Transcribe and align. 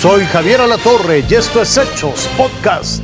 Soy 0.00 0.24
Javier 0.24 0.62
Alatorre 0.62 1.22
y 1.28 1.34
esto 1.34 1.60
es 1.60 1.76
Hechos 1.76 2.26
Podcast. 2.34 3.02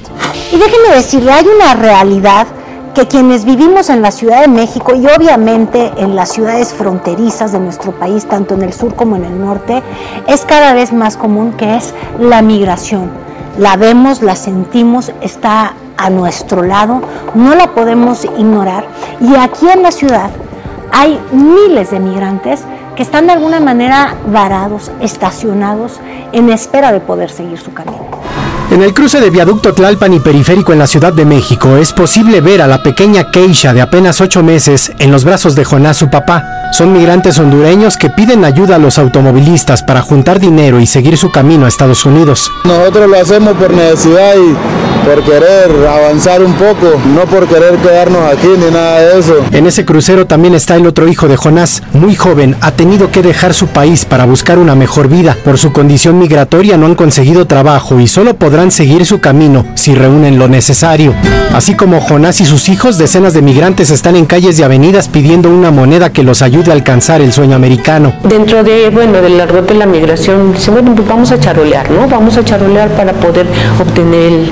Y 0.50 0.56
déjenme 0.56 0.94
decirle, 0.94 1.30
hay 1.30 1.44
una 1.44 1.74
realidad 1.74 2.46
que 2.94 3.06
quienes 3.06 3.44
vivimos 3.44 3.90
en 3.90 4.00
la 4.00 4.10
Ciudad 4.10 4.40
de 4.40 4.48
México 4.48 4.94
y 4.94 5.06
obviamente 5.06 5.92
en 5.98 6.16
las 6.16 6.32
ciudades 6.32 6.72
fronterizas 6.72 7.52
de 7.52 7.60
nuestro 7.60 7.92
país, 7.92 8.24
tanto 8.24 8.54
en 8.54 8.62
el 8.62 8.72
sur 8.72 8.94
como 8.94 9.16
en 9.16 9.26
el 9.26 9.38
norte, 9.38 9.82
es 10.26 10.46
cada 10.46 10.72
vez 10.72 10.94
más 10.94 11.18
común, 11.18 11.52
que 11.52 11.76
es 11.76 11.92
la 12.18 12.40
migración. 12.40 13.10
La 13.58 13.76
vemos, 13.76 14.22
la 14.22 14.34
sentimos, 14.34 15.12
está 15.20 15.74
a 15.98 16.08
nuestro 16.08 16.62
lado, 16.62 17.02
no 17.34 17.54
la 17.54 17.74
podemos 17.74 18.24
ignorar. 18.24 18.86
Y 19.20 19.36
aquí 19.36 19.68
en 19.68 19.82
la 19.82 19.92
ciudad 19.92 20.30
hay 20.92 21.20
miles 21.30 21.90
de 21.90 22.00
migrantes 22.00 22.62
que 22.96 23.02
están 23.02 23.26
de 23.26 23.34
alguna 23.34 23.60
manera 23.60 24.16
varados, 24.26 24.90
estacionados, 25.00 26.00
en 26.32 26.50
espera 26.50 26.92
de 26.92 27.00
poder 27.00 27.30
seguir 27.30 27.58
su 27.58 27.72
camino. 27.72 28.08
En 28.70 28.82
el 28.82 28.94
cruce 28.94 29.20
de 29.20 29.30
viaducto 29.30 29.72
Tlalpan 29.72 30.14
y 30.14 30.20
periférico 30.20 30.72
en 30.72 30.80
la 30.80 30.86
Ciudad 30.86 31.12
de 31.12 31.24
México 31.24 31.76
es 31.76 31.92
posible 31.92 32.40
ver 32.40 32.62
a 32.62 32.66
la 32.66 32.82
pequeña 32.82 33.30
Keisha 33.30 33.72
de 33.72 33.82
apenas 33.82 34.20
8 34.20 34.42
meses 34.42 34.92
en 34.98 35.12
los 35.12 35.24
brazos 35.24 35.54
de 35.54 35.64
Jonás, 35.64 35.98
su 35.98 36.10
papá. 36.10 36.55
Son 36.72 36.92
migrantes 36.92 37.38
hondureños 37.38 37.96
que 37.96 38.10
piden 38.10 38.44
ayuda 38.44 38.76
a 38.76 38.78
los 38.78 38.98
automovilistas 38.98 39.82
para 39.82 40.02
juntar 40.02 40.40
dinero 40.40 40.78
y 40.80 40.86
seguir 40.86 41.16
su 41.16 41.30
camino 41.30 41.64
a 41.64 41.68
Estados 41.68 42.04
Unidos. 42.04 42.50
Nosotros 42.64 43.08
lo 43.08 43.18
hacemos 43.18 43.54
por 43.54 43.72
necesidad 43.72 44.34
y 44.36 45.06
por 45.06 45.22
querer 45.22 45.70
avanzar 45.88 46.42
un 46.42 46.52
poco, 46.54 47.00
no 47.14 47.20
por 47.26 47.46
querer 47.46 47.76
quedarnos 47.76 48.22
aquí 48.28 48.48
ni 48.48 48.72
nada 48.72 48.98
de 48.98 49.20
eso. 49.20 49.36
En 49.52 49.66
ese 49.66 49.84
crucero 49.84 50.26
también 50.26 50.54
está 50.54 50.74
el 50.74 50.84
otro 50.84 51.06
hijo 51.06 51.28
de 51.28 51.36
Jonás, 51.36 51.82
muy 51.92 52.16
joven, 52.16 52.56
ha 52.60 52.72
tenido 52.72 53.12
que 53.12 53.22
dejar 53.22 53.54
su 53.54 53.68
país 53.68 54.04
para 54.04 54.26
buscar 54.26 54.58
una 54.58 54.74
mejor 54.74 55.08
vida. 55.08 55.36
Por 55.44 55.58
su 55.58 55.72
condición 55.72 56.18
migratoria 56.18 56.76
no 56.76 56.86
han 56.86 56.96
conseguido 56.96 57.46
trabajo 57.46 58.00
y 58.00 58.08
solo 58.08 58.34
podrán 58.34 58.72
seguir 58.72 59.06
su 59.06 59.20
camino 59.20 59.64
si 59.76 59.94
reúnen 59.94 60.40
lo 60.40 60.48
necesario. 60.48 61.14
Así 61.54 61.74
como 61.74 62.00
Jonás 62.00 62.40
y 62.40 62.44
sus 62.44 62.68
hijos, 62.68 62.98
decenas 62.98 63.32
de 63.32 63.42
migrantes 63.42 63.90
están 63.90 64.16
en 64.16 64.26
calles 64.26 64.58
y 64.58 64.64
avenidas 64.64 65.08
pidiendo 65.08 65.48
una 65.50 65.70
moneda 65.70 66.12
que 66.12 66.24
los 66.24 66.42
ayude 66.42 66.55
a 66.64 66.72
alcanzar 66.72 67.20
el 67.20 67.32
sueño 67.32 67.56
americano. 67.56 68.12
Dentro 68.22 68.64
de, 68.64 68.90
bueno, 68.90 69.20
del 69.20 69.40
árbol 69.40 69.66
de 69.66 69.74
la 69.74 69.86
migración, 69.86 70.52
dicen, 70.52 70.74
bueno, 70.74 70.94
pues 70.94 71.06
vamos 71.06 71.30
a 71.32 71.38
charolear, 71.38 71.90
¿no? 71.90 72.08
Vamos 72.08 72.36
a 72.36 72.44
charolear 72.44 72.88
para 72.90 73.12
poder 73.12 73.46
obtener 73.78 74.32
el, 74.32 74.50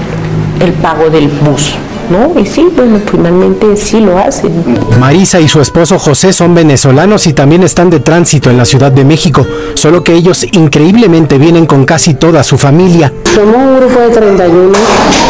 el 0.60 0.72
pago 0.74 1.08
del 1.10 1.28
bus. 1.28 1.74
¿No? 2.10 2.38
Y 2.38 2.46
sí, 2.46 2.68
bueno, 2.76 3.00
finalmente 3.10 3.76
sí 3.76 4.00
lo 4.00 4.18
hacen. 4.18 4.52
Marisa 5.00 5.40
y 5.40 5.48
su 5.48 5.60
esposo 5.60 5.98
José 5.98 6.32
son 6.32 6.54
venezolanos 6.54 7.26
y 7.26 7.32
también 7.32 7.62
están 7.62 7.90
de 7.90 8.00
tránsito 8.00 8.50
en 8.50 8.56
la 8.56 8.64
Ciudad 8.64 8.92
de 8.92 9.04
México, 9.04 9.46
solo 9.74 10.04
que 10.04 10.12
ellos 10.12 10.46
increíblemente 10.52 11.38
vienen 11.38 11.66
con 11.66 11.84
casi 11.84 12.14
toda 12.14 12.42
su 12.42 12.58
familia. 12.58 13.12
Somos 13.34 13.56
un 13.56 13.76
grupo 13.78 14.00
de 14.00 14.10
31, 14.10 14.78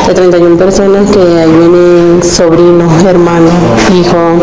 de 0.08 0.14
31 0.14 0.56
personas 0.56 1.10
que 1.10 1.18
ahí 1.18 1.50
vienen 1.50 2.20
sobrinos, 2.22 3.02
hermanos, 3.04 3.52
hijos, 3.94 4.42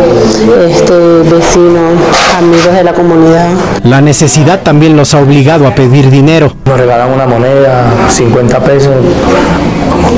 este, 0.68 0.94
vecinos, 1.30 1.94
amigos 2.38 2.74
de 2.74 2.84
la 2.84 2.94
comunidad. 2.94 3.50
La 3.84 4.02
necesidad 4.02 4.62
también 4.62 4.96
los 4.96 5.14
ha 5.14 5.20
obligado 5.20 5.68
a 5.68 5.76
pedir 5.76 6.10
dinero. 6.10 6.54
Nos 6.66 6.80
regalan 6.80 7.12
una 7.12 7.26
moneda, 7.26 7.92
50 8.10 8.60
pesos, 8.62 8.96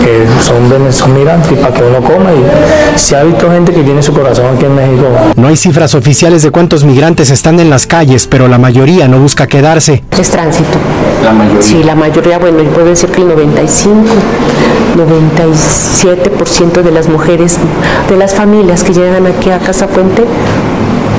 que 0.04 0.26
son, 0.42 0.64
migrantes 1.14 1.52
y 1.52 1.56
para 1.56 1.74
que 1.74 1.84
uno 1.84 2.02
coma 2.02 2.32
y 2.34 3.00
se 3.00 3.16
ha 3.16 3.24
visto 3.24 3.50
gente 3.50 3.72
que 3.74 3.84
tiene 3.84 4.02
su 4.02 4.14
corazón 4.14 4.46
aquí 4.56 4.66
en 4.66 4.76
México. 4.76 5.08
No 5.36 5.48
hay 5.48 5.56
cifras 5.56 5.96
oficiales 5.96 6.42
de 6.42 6.52
cuántos 6.52 6.84
migrantes 6.84 7.30
están 7.32 7.60
en 7.60 7.70
las 7.70 7.88
calles, 7.88 8.28
pero 8.28 8.48
la 8.48 8.58
mayoría 8.58 9.08
no 9.08 9.20
busca 9.20 9.48
quedarse. 9.48 10.04
Es 10.18 10.30
tránsito. 10.30 10.78
La 11.24 11.32
mayoría. 11.32 11.62
Sí, 11.62 11.84
la 11.84 11.96
mayoría, 11.96 12.38
bueno, 12.40 12.62
yo 12.62 12.70
puedo 12.72 12.88
decir 12.88 13.10
que 13.10 13.22
el 13.22 13.30
95, 13.30 14.02
97% 14.96 16.82
de 16.82 16.92
las 16.92 17.08
mujeres, 17.08 17.58
de 18.10 18.18
las 18.18 18.34
familias 18.34 18.84
que 18.84 18.94
llegan 18.94 19.28
aquí 19.28 19.50
a 19.50 19.60
Casa 19.60 19.88
Puente, 19.88 20.24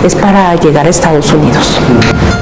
es 0.04 0.14
para 0.14 0.54
llegar 0.56 0.86
a 0.86 0.90
Estados 0.90 1.32
Unidos. 1.32 1.80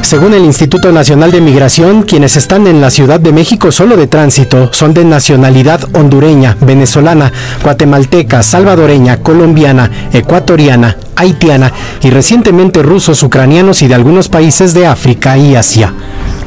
Según 0.03 0.35
el 0.35 0.45
Instituto 0.45 0.91
Nacional 0.91 1.31
de 1.31 1.41
Migración, 1.41 2.03
quienes 2.03 2.37
están 2.37 2.67
en 2.67 2.81
la 2.81 2.91
Ciudad 2.91 3.21
de 3.21 3.33
México 3.33 3.71
solo 3.71 3.97
de 3.97 4.09
tránsito 4.09 4.73
son 4.73 4.93
de 4.95 5.05
nacionalidad 5.05 5.81
hondureña, 5.95 6.57
venezolana, 6.61 7.33
guatemalteca, 7.63 8.43
salvadoreña, 8.43 9.19
colombiana, 9.19 9.91
ecuatoriana, 10.13 10.97
haitiana 11.15 11.73
y 12.03 12.11
recientemente 12.11 12.83
rusos, 12.83 13.23
ucranianos 13.23 13.83
y 13.83 13.89
de 13.89 13.95
algunos 13.95 14.29
países 14.29 14.75
de 14.75 14.87
África 14.87 15.39
y 15.39 15.55
Asia. 15.55 15.95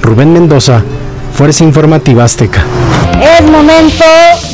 Rubén 0.01 0.33
Mendoza, 0.33 0.83
Fuerza 1.35 1.65
Informativa 1.65 2.23
Azteca. 2.23 2.63
Es 3.21 3.43
momento 3.43 4.05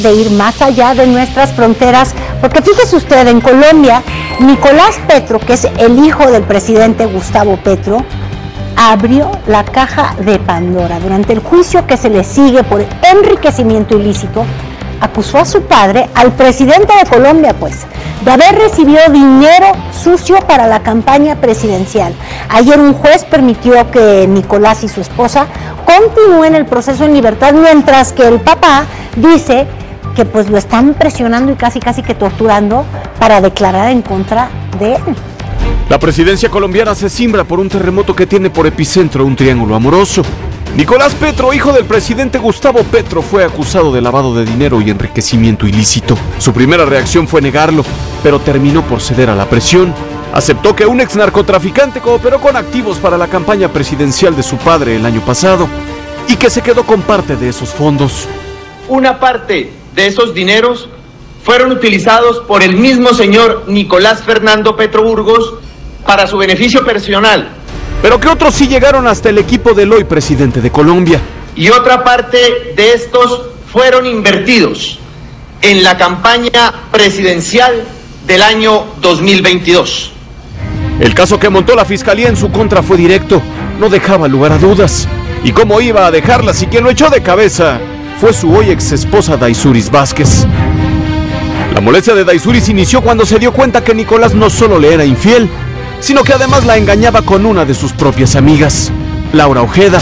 de 0.01 0.13
ir 0.15 0.31
más 0.31 0.63
allá 0.63 0.95
de 0.95 1.05
nuestras 1.05 1.51
fronteras, 1.53 2.15
porque 2.41 2.63
fíjese 2.63 2.95
usted, 2.95 3.27
en 3.27 3.39
Colombia, 3.39 4.01
Nicolás 4.39 4.99
Petro, 5.07 5.37
que 5.37 5.53
es 5.53 5.67
el 5.77 6.03
hijo 6.03 6.31
del 6.31 6.41
presidente 6.41 7.05
Gustavo 7.05 7.57
Petro, 7.57 8.03
abrió 8.75 9.29
la 9.45 9.63
caja 9.63 10.15
de 10.25 10.39
Pandora. 10.39 10.99
Durante 10.99 11.33
el 11.33 11.39
juicio 11.39 11.85
que 11.85 11.97
se 11.97 12.09
le 12.09 12.23
sigue 12.23 12.63
por 12.63 12.83
enriquecimiento 13.03 13.95
ilícito, 13.95 14.43
acusó 15.01 15.37
a 15.37 15.45
su 15.45 15.61
padre, 15.61 16.09
al 16.15 16.31
presidente 16.31 16.93
de 16.97 17.07
Colombia, 17.07 17.53
pues, 17.59 17.85
de 18.25 18.31
haber 18.31 18.55
recibido 18.55 19.01
dinero 19.11 19.67
sucio 19.91 20.37
para 20.47 20.67
la 20.67 20.81
campaña 20.81 21.35
presidencial. 21.35 22.13
Ayer 22.49 22.79
un 22.79 22.93
juez 22.93 23.23
permitió 23.25 23.89
que 23.91 24.27
Nicolás 24.27 24.83
y 24.83 24.87
su 24.89 25.01
esposa 25.01 25.47
continúen 25.97 26.55
el 26.55 26.65
proceso 26.65 27.05
en 27.05 27.13
libertad, 27.13 27.53
mientras 27.53 28.13
que 28.13 28.27
el 28.27 28.39
papá 28.39 28.85
dice 29.15 29.65
que 30.15 30.25
pues 30.25 30.49
lo 30.49 30.57
están 30.57 30.93
presionando 30.93 31.51
y 31.51 31.55
casi 31.55 31.79
casi 31.79 32.01
que 32.03 32.15
torturando 32.15 32.85
para 33.19 33.41
declarar 33.41 33.89
en 33.91 34.01
contra 34.01 34.49
de 34.79 34.95
él. 34.95 35.01
La 35.89 35.99
presidencia 35.99 36.49
colombiana 36.49 36.95
se 36.95 37.09
simbra 37.09 37.43
por 37.43 37.59
un 37.59 37.69
terremoto 37.69 38.15
que 38.15 38.25
tiene 38.25 38.49
por 38.49 38.67
epicentro 38.67 39.25
un 39.25 39.35
triángulo 39.35 39.75
amoroso. 39.75 40.23
Nicolás 40.75 41.13
Petro, 41.13 41.53
hijo 41.53 41.73
del 41.73 41.83
presidente 41.83 42.37
Gustavo 42.37 42.83
Petro, 42.83 43.21
fue 43.21 43.43
acusado 43.43 43.91
de 43.91 43.99
lavado 43.99 44.33
de 44.33 44.45
dinero 44.45 44.79
y 44.81 44.89
enriquecimiento 44.89 45.67
ilícito. 45.67 46.17
Su 46.37 46.53
primera 46.53 46.85
reacción 46.85 47.27
fue 47.27 47.41
negarlo, 47.41 47.83
pero 48.23 48.39
terminó 48.39 48.81
por 48.83 49.01
ceder 49.01 49.29
a 49.29 49.35
la 49.35 49.49
presión. 49.49 49.93
Aceptó 50.33 50.75
que 50.75 50.85
un 50.85 51.01
ex 51.01 51.15
narcotraficante 51.15 51.99
cooperó 51.99 52.39
con 52.39 52.55
activos 52.55 52.97
para 52.97 53.17
la 53.17 53.27
campaña 53.27 53.67
presidencial 53.67 54.35
de 54.35 54.43
su 54.43 54.57
padre 54.57 54.95
el 54.95 55.05
año 55.05 55.21
pasado 55.21 55.67
y 56.27 56.37
que 56.37 56.49
se 56.49 56.61
quedó 56.61 56.83
con 56.83 57.01
parte 57.01 57.35
de 57.35 57.49
esos 57.49 57.69
fondos. 57.69 58.27
Una 58.87 59.19
parte 59.19 59.71
de 59.93 60.05
esos 60.07 60.33
dineros 60.33 60.87
fueron 61.43 61.71
utilizados 61.71 62.39
por 62.47 62.63
el 62.63 62.75
mismo 62.75 63.13
señor 63.13 63.65
Nicolás 63.67 64.23
Fernando 64.23 64.75
Petro 64.77 65.03
Burgos 65.03 65.55
para 66.05 66.27
su 66.27 66.37
beneficio 66.37 66.85
personal 66.85 67.49
Pero 68.01 68.19
que 68.19 68.27
otros 68.27 68.53
sí 68.55 68.67
llegaron 68.67 69.07
hasta 69.07 69.29
el 69.29 69.37
equipo 69.37 69.73
del 69.73 69.91
hoy 69.91 70.03
presidente 70.03 70.61
de 70.61 70.71
Colombia. 70.71 71.19
y 71.55 71.69
otra 71.69 72.03
parte 72.03 72.73
de 72.75 72.93
estos 72.93 73.41
fueron 73.71 74.05
invertidos 74.05 74.99
en 75.61 75.83
la 75.83 75.97
campaña 75.97 76.73
presidencial 76.91 77.83
del 78.25 78.41
año 78.41 78.85
2022. 79.01 80.11
El 81.01 81.15
caso 81.15 81.39
que 81.39 81.49
montó 81.49 81.75
la 81.75 81.83
fiscalía 81.83 82.29
en 82.29 82.37
su 82.37 82.51
contra 82.51 82.83
fue 82.83 82.95
directo, 82.95 83.41
no 83.79 83.89
dejaba 83.89 84.27
lugar 84.27 84.51
a 84.51 84.59
dudas. 84.59 85.07
¿Y 85.43 85.51
cómo 85.51 85.81
iba 85.81 86.05
a 86.05 86.11
dejarla 86.11 86.53
si 86.53 86.67
quien 86.67 86.83
lo 86.83 86.91
echó 86.91 87.09
de 87.09 87.23
cabeza 87.23 87.79
fue 88.19 88.33
su 88.33 88.53
hoy 88.53 88.69
ex 88.69 88.91
esposa 88.91 89.35
Daisuris 89.35 89.89
Vázquez? 89.89 90.45
La 91.73 91.81
molestia 91.81 92.13
de 92.13 92.23
Daisuris 92.23 92.69
inició 92.69 93.01
cuando 93.01 93.25
se 93.25 93.39
dio 93.39 93.51
cuenta 93.51 93.83
que 93.83 93.95
Nicolás 93.95 94.35
no 94.35 94.51
solo 94.51 94.77
le 94.77 94.93
era 94.93 95.03
infiel, 95.03 95.49
sino 96.01 96.23
que 96.23 96.33
además 96.33 96.65
la 96.65 96.77
engañaba 96.77 97.23
con 97.23 97.47
una 97.47 97.65
de 97.65 97.73
sus 97.73 97.93
propias 97.93 98.35
amigas, 98.35 98.91
Laura 99.33 99.63
Ojeda. 99.63 99.99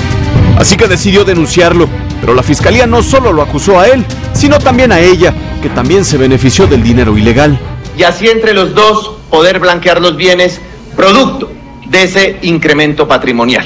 Así 0.58 0.76
que 0.76 0.90
decidió 0.90 1.24
denunciarlo, 1.24 1.88
pero 2.20 2.34
la 2.34 2.44
fiscalía 2.44 2.88
no 2.88 3.04
solo 3.04 3.32
lo 3.32 3.42
acusó 3.42 3.80
a 3.80 3.88
él, 3.88 4.06
sino 4.34 4.60
también 4.60 4.92
a 4.92 5.00
ella, 5.00 5.34
que 5.62 5.70
también 5.70 6.04
se 6.04 6.18
benefició 6.18 6.68
del 6.68 6.84
dinero 6.84 7.18
ilegal. 7.18 7.58
Y 7.98 8.04
así 8.04 8.28
entre 8.28 8.54
los 8.54 8.76
dos 8.76 9.12
poder 9.30 9.60
blanquear 9.60 10.02
los 10.02 10.18
bienes 10.18 10.60
producto 11.00 11.50
de 11.86 12.04
ese 12.04 12.40
incremento 12.42 13.08
patrimonial. 13.08 13.66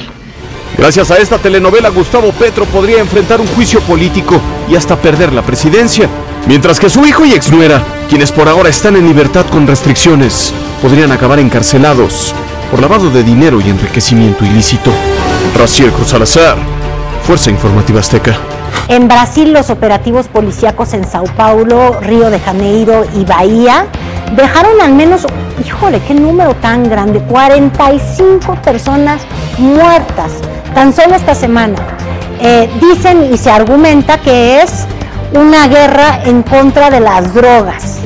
Gracias 0.78 1.10
a 1.10 1.16
esta 1.16 1.36
telenovela, 1.36 1.88
Gustavo 1.88 2.30
Petro 2.30 2.64
podría 2.64 3.00
enfrentar 3.00 3.40
un 3.40 3.48
juicio 3.48 3.80
político 3.80 4.40
y 4.70 4.76
hasta 4.76 4.94
perder 4.94 5.32
la 5.32 5.42
presidencia. 5.42 6.08
Mientras 6.46 6.78
que 6.78 6.88
su 6.88 7.04
hijo 7.04 7.26
y 7.26 7.32
exnuera, 7.32 7.82
quienes 8.08 8.30
por 8.30 8.48
ahora 8.48 8.68
están 8.68 8.94
en 8.94 9.08
libertad 9.08 9.46
con 9.50 9.66
restricciones, 9.66 10.54
podrían 10.80 11.10
acabar 11.10 11.40
encarcelados 11.40 12.32
por 12.70 12.80
lavado 12.80 13.10
de 13.10 13.24
dinero 13.24 13.60
y 13.60 13.68
enriquecimiento 13.68 14.44
ilícito. 14.44 14.92
Raciel 15.58 15.90
Cruz 15.90 16.10
Salazar, 16.10 16.56
Fuerza 17.24 17.50
Informativa 17.50 17.98
Azteca. 17.98 18.38
En 18.86 19.08
Brasil, 19.08 19.52
los 19.52 19.70
operativos 19.70 20.28
policíacos 20.28 20.94
en 20.94 21.04
Sao 21.04 21.24
Paulo, 21.36 21.98
Río 22.00 22.30
de 22.30 22.38
Janeiro 22.38 23.04
y 23.16 23.24
Bahía 23.24 23.86
dejaron 24.36 24.80
al 24.80 24.92
menos, 24.94 25.26
híjole, 25.64 26.00
qué 26.00 26.14
número 26.14 26.54
tan 26.56 26.88
grande, 26.88 27.20
45 27.20 28.54
personas 28.62 29.22
muertas 29.58 30.32
tan 30.74 30.92
solo 30.92 31.14
esta 31.14 31.34
semana. 31.34 31.76
eh, 32.40 32.68
dicen 32.80 33.32
y 33.32 33.38
se 33.38 33.50
argumenta 33.50 34.18
que 34.18 34.60
es 34.60 34.86
una 35.34 35.66
guerra 35.68 36.20
en 36.24 36.42
contra 36.42 36.90
de 36.90 37.00
las 37.00 37.32
drogas. 37.32 37.98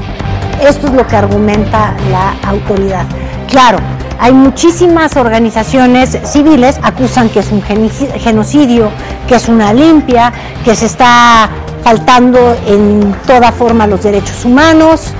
Esto 0.63 0.87
es 0.89 0.93
lo 0.93 1.07
que 1.07 1.17
argumenta 1.17 1.95
la 2.11 2.35
autoridad. 2.49 3.07
Claro, 3.49 3.79
hay 4.21 4.33
muchísimas 4.33 5.17
organizaciones 5.17 6.19
civiles 6.25 6.79
acusan 6.83 7.29
que 7.31 7.41
es 7.41 7.51
un 7.51 7.63
genocidio, 7.63 8.91
que 9.27 9.37
es 9.37 9.49
una 9.49 9.73
limpia, 9.73 10.33
que 10.65 10.75
se 10.75 10.87
está 10.87 11.49
faltando 11.83 12.57
en 12.67 13.15
toda 13.27 13.51
forma 13.53 13.87
los 13.87 14.03
derechos 14.03 14.45
humanos. 14.45 15.13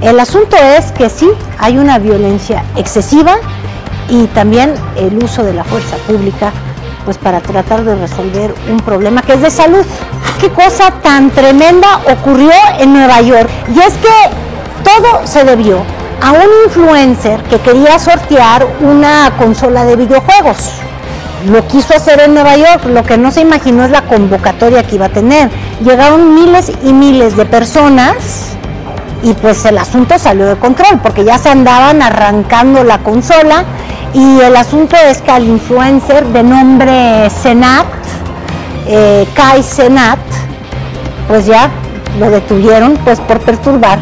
El 0.00 0.20
asunto 0.20 0.56
es 0.56 0.92
que 0.92 1.08
sí, 1.08 1.30
hay 1.58 1.78
una 1.78 1.98
violencia 1.98 2.64
excesiva 2.76 3.36
y 4.08 4.26
también 4.28 4.74
el 4.96 5.16
uso 5.22 5.42
de 5.44 5.54
la 5.54 5.64
fuerza 5.64 5.96
pública 6.06 6.52
pues 7.04 7.18
para 7.18 7.40
tratar 7.40 7.84
de 7.84 7.94
resolver 7.96 8.54
un 8.70 8.78
problema 8.78 9.22
que 9.22 9.34
es 9.34 9.42
de 9.42 9.50
salud. 9.50 9.84
Qué 10.40 10.50
cosa 10.50 10.90
tan 11.02 11.30
tremenda 11.30 12.00
ocurrió 12.10 12.52
en 12.78 12.92
Nueva 12.92 13.20
York. 13.20 13.48
Y 13.74 13.78
es 13.78 13.94
que 13.94 14.08
todo 14.82 15.26
se 15.26 15.44
debió 15.44 15.82
a 16.22 16.32
un 16.32 16.48
influencer 16.66 17.42
que 17.44 17.58
quería 17.58 17.98
sortear 17.98 18.66
una 18.80 19.32
consola 19.38 19.84
de 19.84 19.96
videojuegos. 19.96 20.70
Lo 21.50 21.66
quiso 21.68 21.94
hacer 21.94 22.20
en 22.20 22.32
Nueva 22.32 22.56
York, 22.56 22.86
lo 22.86 23.02
que 23.02 23.18
no 23.18 23.30
se 23.30 23.42
imaginó 23.42 23.84
es 23.84 23.90
la 23.90 24.02
convocatoria 24.02 24.82
que 24.82 24.94
iba 24.94 25.06
a 25.06 25.10
tener. 25.10 25.50
Llegaron 25.84 26.34
miles 26.34 26.72
y 26.82 26.92
miles 26.94 27.36
de 27.36 27.44
personas 27.44 28.56
y 29.24 29.32
pues 29.32 29.64
el 29.64 29.78
asunto 29.78 30.18
salió 30.18 30.46
de 30.46 30.56
control 30.56 31.00
porque 31.02 31.24
ya 31.24 31.38
se 31.38 31.48
andaban 31.48 32.02
arrancando 32.02 32.84
la 32.84 32.98
consola 32.98 33.64
y 34.12 34.40
el 34.40 34.54
asunto 34.54 34.96
es 34.96 35.22
que 35.22 35.30
al 35.30 35.44
influencer 35.44 36.26
de 36.26 36.42
nombre 36.42 37.30
Senat, 37.30 37.86
eh, 38.86 39.26
Kai 39.34 39.62
Senat, 39.62 40.18
pues 41.26 41.46
ya 41.46 41.70
lo 42.20 42.30
detuvieron 42.30 42.98
pues 43.02 43.18
por 43.20 43.40
perturbar 43.40 43.98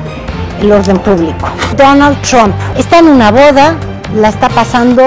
el 0.61 0.73
orden 0.73 0.99
público. 0.99 1.49
Donald 1.77 2.21
Trump 2.23 2.55
está 2.77 2.99
en 2.99 3.07
una 3.07 3.31
boda, 3.31 3.77
la 4.17 4.29
está 4.29 4.49
pasando 4.49 5.05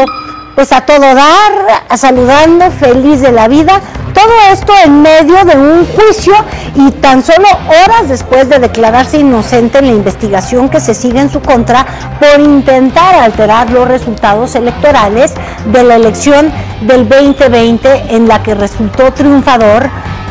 pues 0.55 0.71
a 0.71 0.81
todo 0.81 1.01
dar, 1.01 1.97
saludando, 1.97 2.71
feliz 2.71 3.19
de 3.19 3.33
la 3.33 3.49
vida, 3.49 3.81
todo 4.25 4.33
esto 4.51 4.73
en 4.83 5.03
medio 5.03 5.45
de 5.45 5.55
un 5.55 5.85
juicio 5.85 6.33
y 6.73 6.89
tan 6.93 7.23
solo 7.23 7.47
horas 7.67 8.09
después 8.09 8.49
de 8.49 8.57
declararse 8.57 9.19
inocente 9.19 9.77
en 9.77 9.85
la 9.85 9.93
investigación 9.93 10.67
que 10.67 10.79
se 10.79 10.95
sigue 10.95 11.19
en 11.19 11.29
su 11.29 11.41
contra 11.41 11.85
por 12.19 12.39
intentar 12.39 13.13
alterar 13.13 13.69
los 13.69 13.87
resultados 13.87 14.55
electorales 14.55 15.35
de 15.71 15.83
la 15.83 15.97
elección 15.97 16.51
del 16.81 17.07
2020 17.07 18.15
en 18.15 18.27
la 18.27 18.41
que 18.41 18.55
resultó 18.55 19.13
triunfador 19.13 19.89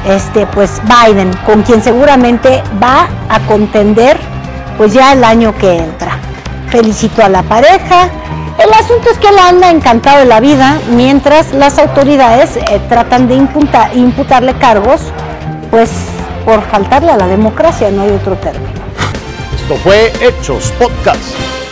este 0.09 0.45
pues 0.47 0.83
Biden, 0.83 1.31
con 1.47 1.63
quien 1.63 1.81
seguramente 1.81 2.65
va 2.83 3.09
a 3.29 3.39
contender 3.47 4.19
pues 4.77 4.93
ya 4.93 5.13
el 5.13 5.23
año 5.23 5.57
que 5.57 5.79
entra. 5.79 6.19
Felicito 6.69 7.23
a 7.23 7.29
la 7.29 7.45
pareja, 7.45 8.09
el 8.59 8.73
asunto 8.73 9.11
es 9.11 9.19
que 9.19 9.29
él 9.29 9.39
anda 9.39 9.71
encantado 9.71 10.19
de 10.19 10.27
la 10.27 10.41
vida 10.41 10.79
mientras 10.91 11.53
las 11.53 11.79
autoridades 11.79 12.57
eh, 12.57 12.81
tratan 12.89 13.29
de 13.29 13.35
imputarle 13.95 14.55
cargos, 14.55 15.01
pues 15.71 15.91
por 16.45 16.63
faltarle 16.63 17.11
a 17.11 17.17
la 17.17 17.27
democracia, 17.27 17.91
no 17.91 18.03
hay 18.03 18.11
otro 18.11 18.37
término. 18.37 18.73
Esto 19.55 19.77
fue 19.77 20.13
Hechos 20.21 20.73
Podcast. 20.79 21.64